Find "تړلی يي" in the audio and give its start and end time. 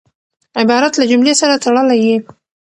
1.63-2.15